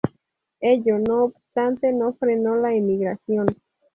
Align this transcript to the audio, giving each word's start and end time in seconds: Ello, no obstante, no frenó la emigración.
Ello, 0.61 0.97
no 0.97 1.25
obstante, 1.25 1.93
no 1.93 2.13
frenó 2.13 2.55
la 2.55 2.73
emigración. 2.73 3.55